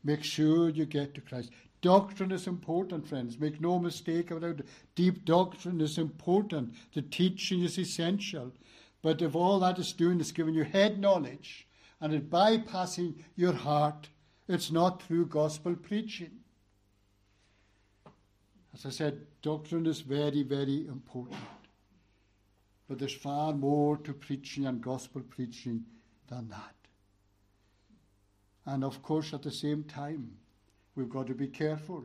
[0.02, 1.50] Make sure you get to Christ.
[1.80, 3.38] Doctrine is important, friends.
[3.38, 4.66] Make no mistake about it.
[4.96, 6.74] Deep doctrine is important.
[6.92, 8.52] The teaching is essential.
[9.00, 11.68] But if all that is doing is giving you head knowledge
[12.00, 14.08] and it bypassing your heart,
[14.48, 16.32] it's not through gospel preaching.
[18.74, 21.38] As I said, doctrine is very, very important.
[22.88, 25.84] But there's far more to preaching and gospel preaching
[26.28, 26.74] than that.
[28.64, 30.36] And of course, at the same time,
[30.94, 32.04] we've got to be careful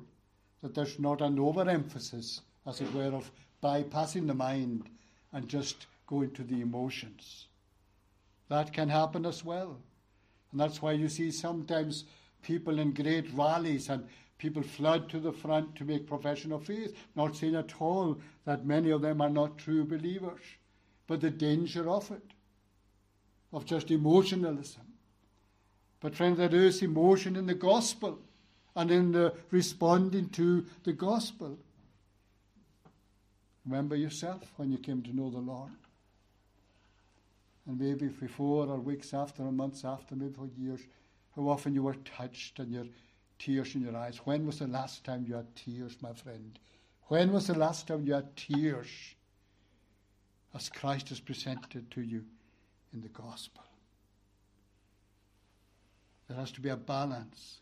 [0.62, 3.32] that there's not an overemphasis, as it were, of
[3.64, 4.90] bypassing the mind
[5.34, 7.48] and just going to the emotions.
[8.50, 9.80] That can happen as well.
[10.52, 12.06] And that's why you see sometimes
[12.42, 14.08] people in great rallies and
[14.38, 18.66] people flood to the front to make profession of faith, not saying at all that
[18.66, 20.42] many of them are not true believers,
[21.12, 22.24] but the danger of it,
[23.51, 24.84] of just emotionalism.
[25.99, 28.18] But, friends, there is emotion in the gospel
[28.78, 31.59] and in the responding to the gospel.
[33.66, 35.74] Remember yourself when you came to know the Lord.
[37.68, 40.80] And maybe before or weeks after or months after, maybe for years,
[41.36, 42.86] how often you were touched and your
[43.38, 44.22] tears in your eyes.
[44.24, 46.57] When was the last time you had tears, my friend?
[47.07, 48.88] When was the last time you had tears
[50.54, 52.24] as Christ is presented to you
[52.93, 53.64] in the gospel?
[56.28, 57.60] There has to be a balance,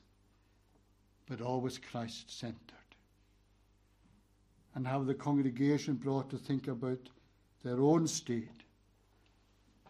[1.27, 2.75] but always Christ centered.
[4.75, 7.09] And have the congregation brought to think about
[7.63, 8.63] their own state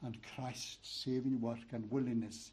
[0.02, 2.52] and Christ's saving work and willingness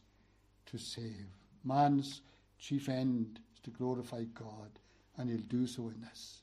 [0.66, 1.26] to save.
[1.64, 2.22] Man's
[2.58, 4.70] chief end is to glorify God,
[5.16, 6.42] and he'll do so in this.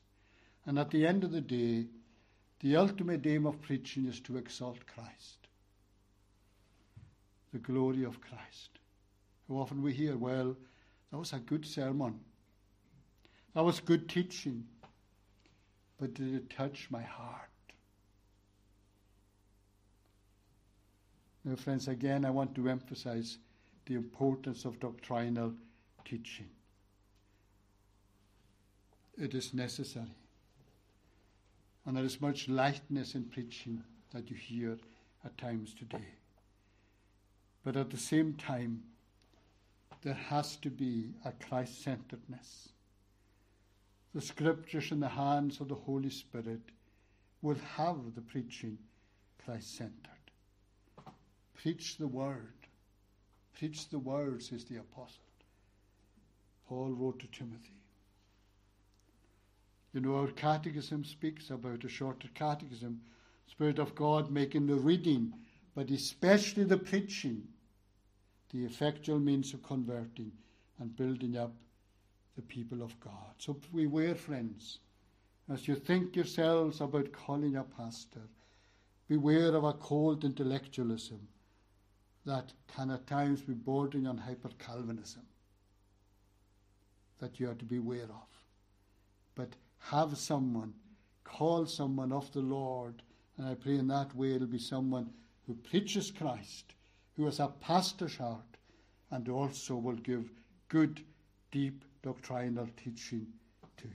[0.66, 1.86] And at the end of the day,
[2.64, 5.48] the ultimate aim of preaching is to exalt Christ,
[7.52, 8.78] the glory of Christ.
[9.46, 10.56] How often we hear, well,
[11.10, 12.18] that was a good sermon.
[13.54, 14.64] That was good teaching.
[16.00, 17.50] But did it touch my heart?
[21.44, 23.36] Now, friends, again, I want to emphasize
[23.84, 25.52] the importance of doctrinal
[26.06, 26.48] teaching.
[29.18, 30.23] It is necessary.
[31.86, 33.82] And there is much lightness in preaching
[34.12, 34.78] that you hear
[35.24, 36.08] at times today.
[37.64, 38.82] But at the same time,
[40.02, 42.68] there has to be a Christ centeredness.
[44.14, 46.60] The scriptures in the hands of the Holy Spirit
[47.42, 48.78] will have the preaching
[49.44, 50.10] Christ centered.
[51.54, 52.52] Preach the word.
[53.58, 55.24] Preach the word, says the apostle.
[56.68, 57.83] Paul wrote to Timothy.
[59.94, 63.00] You know, our catechism speaks about a shorter catechism,
[63.46, 65.32] Spirit of God making the reading,
[65.74, 67.48] but especially the preaching
[68.50, 70.30] the effectual means of converting
[70.78, 71.52] and building up
[72.36, 73.34] the people of God.
[73.38, 74.78] So beware, friends,
[75.52, 78.22] as you think yourselves about calling a pastor,
[79.08, 81.26] beware of a cold intellectualism
[82.24, 85.22] that can at times be bordering on hyper Calvinism
[87.18, 88.28] that you are to beware of.
[89.34, 89.56] But
[89.90, 90.72] have someone,
[91.24, 93.02] call someone of the Lord,
[93.36, 95.10] and I pray in that way it'll be someone
[95.46, 96.74] who preaches Christ
[97.16, 98.56] who has a pastor's heart
[99.10, 100.30] and also will give
[100.68, 101.00] good,
[101.52, 103.26] deep doctrinal teaching
[103.76, 103.94] to you.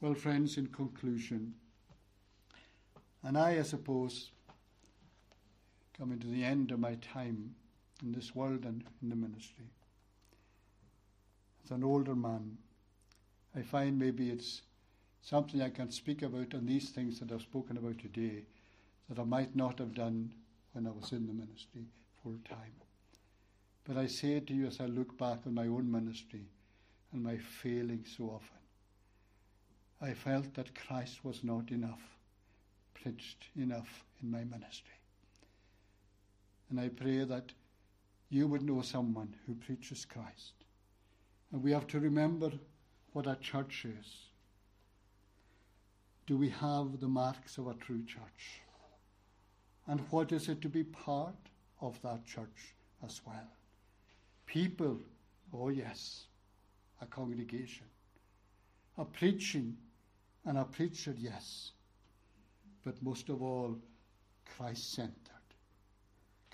[0.00, 1.54] Well, friends, in conclusion,
[3.22, 4.30] and I, I suppose,
[5.98, 7.54] coming to the end of my time
[8.02, 9.64] in this world and in the ministry,
[11.64, 12.58] as an older man,
[13.56, 14.62] I find maybe it's
[15.22, 18.44] something I can speak about on these things that I've spoken about today
[19.08, 20.32] that I might not have done
[20.72, 21.86] when I was in the ministry
[22.22, 22.72] full time.
[23.84, 26.44] But I say to you as I look back on my own ministry
[27.12, 28.58] and my failings so often,
[30.02, 32.02] I felt that Christ was not enough,
[32.94, 34.90] preached enough in my ministry.
[36.68, 37.52] And I pray that
[38.28, 40.52] you would know someone who preaches Christ
[41.52, 42.50] And we have to remember
[43.16, 44.08] what a church is.
[46.26, 48.60] Do we have the marks of a true church?
[49.86, 51.48] And what is it to be part
[51.80, 53.48] of that church as well?
[54.44, 54.98] People,
[55.50, 56.26] oh yes,
[57.00, 57.86] a congregation.
[58.98, 59.78] A preaching
[60.44, 61.72] and a preacher, yes.
[62.84, 63.78] But most of all,
[64.58, 65.46] Christ centered.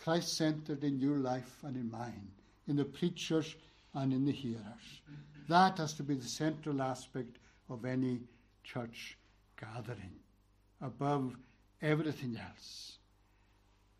[0.00, 2.30] Christ centered in your life and in mine,
[2.68, 3.56] in the preachers
[3.94, 5.00] and in the hearers.
[5.48, 7.38] That has to be the central aspect
[7.68, 8.20] of any
[8.64, 9.18] church
[9.60, 10.14] gathering,
[10.80, 11.36] above
[11.80, 12.98] everything else.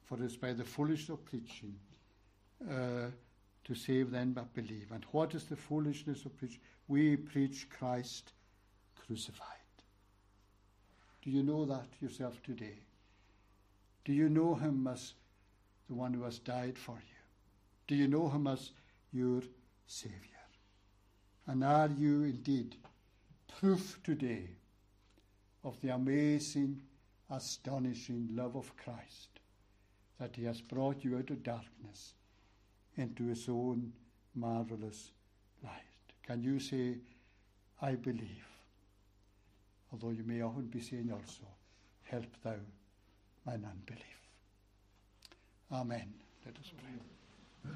[0.05, 1.75] For it is by the foolishness of preaching
[2.71, 3.07] uh,
[3.65, 4.89] to save them that believe.
[4.93, 6.61] And what is the foolishness of preaching?
[6.89, 8.33] We preach Christ
[9.07, 9.47] crucified.
[11.23, 12.79] Do you know that yourself today?
[14.05, 15.15] Do you know him as
[15.89, 17.21] the one who has died for you?
[17.87, 18.71] Do you know him as
[19.13, 19.43] your
[19.87, 20.21] Saviour?
[21.47, 22.77] And are you indeed
[23.59, 24.49] proof today
[25.65, 26.83] of the amazing,
[27.31, 29.41] astonishing love of Christ
[30.19, 32.15] that he has brought you out of darkness
[32.97, 33.93] into his own
[34.35, 35.11] marvellous
[35.63, 35.73] light?
[36.23, 36.99] Can you say,
[37.81, 38.47] I believe?
[39.93, 41.45] Although you may often be saying also,
[42.13, 42.57] Help thou
[43.47, 44.21] mine unbelief.
[45.73, 46.13] Amen.
[46.45, 47.73] Let us pray.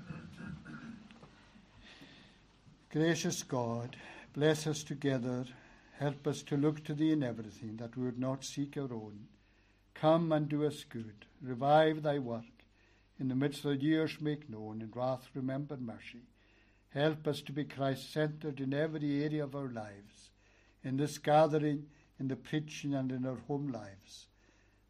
[2.96, 3.94] Gracious God,
[4.32, 5.44] bless us together.
[5.98, 9.26] Help us to look to Thee in everything, that we would not seek our own.
[9.92, 11.26] Come and do us good.
[11.42, 12.64] Revive Thy work.
[13.20, 14.80] In the midst of the years make known.
[14.80, 16.22] In wrath remember mercy.
[16.88, 20.30] Help us to be Christ centered in every area of our lives.
[20.82, 21.84] In this gathering,
[22.18, 24.28] in the preaching, and in our home lives.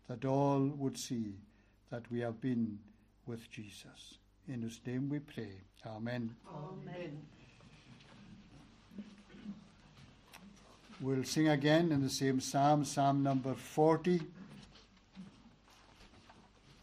[0.08, 1.40] That all would see
[1.90, 2.78] that we have been
[3.26, 4.18] with Jesus.
[4.46, 5.54] In His name we pray.
[5.84, 6.36] Amen.
[6.48, 7.35] Amen.
[10.98, 14.22] We'll sing again in the same psalm, Psalm number 40.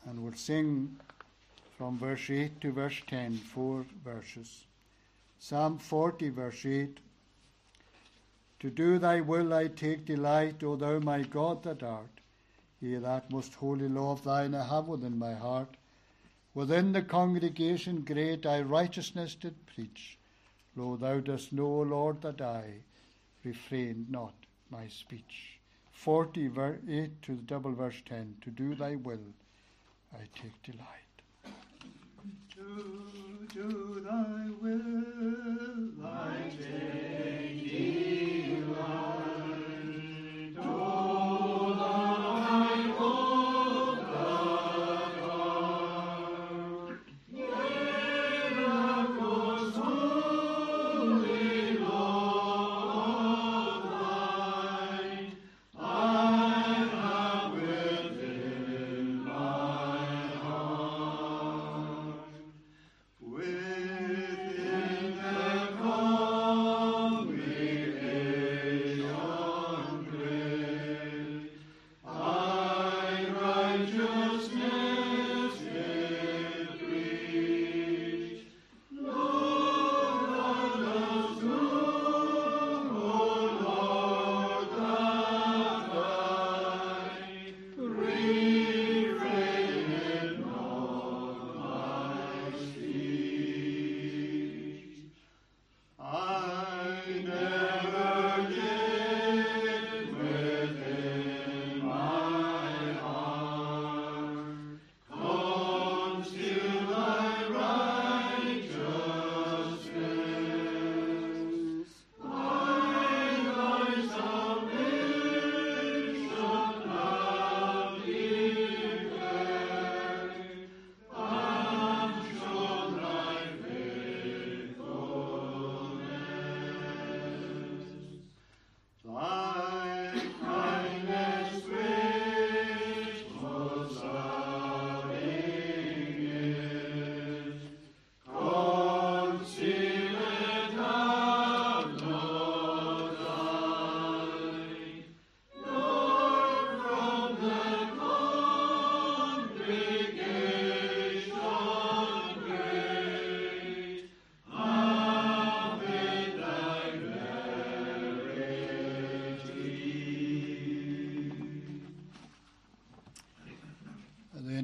[0.05, 0.99] And we'll sing
[1.79, 4.65] from verse 8 to verse 10, four verses.
[5.39, 6.99] Psalm 40, verse 8.
[8.59, 12.21] To do thy will I take delight, O thou my God that art.
[12.81, 15.75] Yea, that most holy law of thine I have within my heart.
[16.53, 20.19] Within the congregation great I righteousness did preach.
[20.75, 22.75] Lo, thou dost know, O Lord, that I
[23.43, 24.33] refrained not
[24.69, 25.59] my speech.
[25.91, 28.35] 40, verse 8 to the double verse 10.
[28.41, 29.33] To do thy will
[30.13, 30.87] I take delight.
[32.55, 36.92] To do thy will I take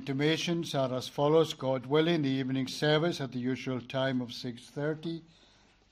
[0.10, 1.54] intimations are as follows.
[1.54, 5.22] God willing, the evening service at the usual time of 6.30.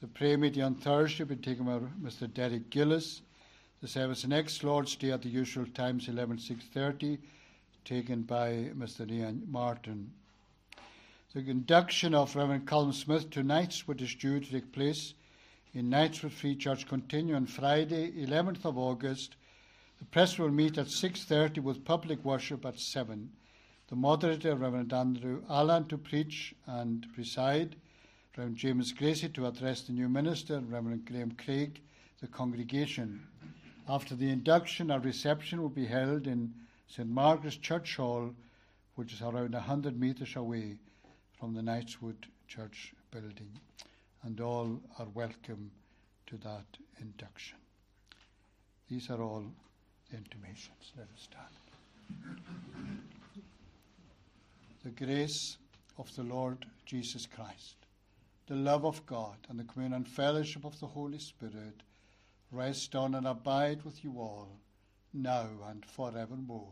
[0.01, 2.33] The prayer meeting on Thursday will be taken by Mr.
[2.33, 3.21] Derek Gillis.
[3.79, 7.19] The service next Lord's Day at the usual times, 11 6.30,
[7.85, 9.07] taken by Mr.
[9.07, 10.11] Ian Martin.
[11.35, 15.13] The induction of Reverend Colin Smith to Knightswood is due to take place
[15.75, 19.35] in Knightswood Free Church continue on Friday, 11th of August.
[19.99, 23.29] The press will meet at 6.30 with public worship at 7.
[23.89, 27.77] The moderator, Reverend Andrew Allen, to preach and preside.
[28.35, 31.79] Reverend James Gracie to address the new minister, Reverend Graham Craig,
[32.19, 33.25] the congregation.
[33.87, 36.53] After the induction, a reception will be held in
[36.87, 38.33] St Margaret's Church Hall,
[38.95, 40.75] which is around 100 metres away
[41.39, 43.57] from the Knightswood Church building.
[44.23, 45.71] And all are welcome
[46.25, 46.65] to that
[46.99, 47.57] induction.
[48.89, 49.45] These are all
[50.09, 50.91] the intimations.
[50.97, 53.16] Let us stand.
[54.87, 55.57] The grace
[55.97, 57.75] of the Lord Jesus Christ,
[58.47, 61.83] the love of God, and the communion and fellowship of the Holy Spirit
[62.53, 64.47] rest on and abide with you all,
[65.13, 66.71] now and forevermore.